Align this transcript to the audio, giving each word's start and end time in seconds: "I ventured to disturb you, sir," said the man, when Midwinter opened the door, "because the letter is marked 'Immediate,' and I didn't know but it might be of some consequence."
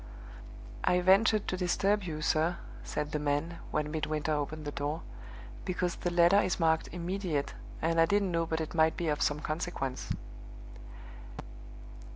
"I 0.83 0.99
ventured 1.01 1.47
to 1.47 1.57
disturb 1.57 2.01
you, 2.05 2.23
sir," 2.23 2.57
said 2.83 3.11
the 3.11 3.19
man, 3.19 3.59
when 3.69 3.91
Midwinter 3.91 4.31
opened 4.33 4.65
the 4.65 4.71
door, 4.71 5.03
"because 5.63 5.97
the 5.97 6.09
letter 6.09 6.39
is 6.41 6.59
marked 6.59 6.89
'Immediate,' 6.91 7.53
and 7.83 8.01
I 8.01 8.07
didn't 8.07 8.31
know 8.31 8.47
but 8.47 8.61
it 8.61 8.73
might 8.73 8.97
be 8.97 9.09
of 9.09 9.21
some 9.21 9.41
consequence." 9.41 10.09